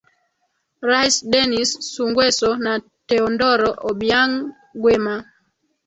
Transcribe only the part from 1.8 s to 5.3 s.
sungweso na teondoro obiang gwema